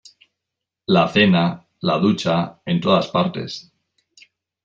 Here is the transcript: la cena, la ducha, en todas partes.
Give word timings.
la 0.95 1.03
cena, 1.09 1.67
la 1.79 1.99
ducha, 1.99 2.59
en 2.65 2.81
todas 2.81 3.09
partes. 3.11 3.71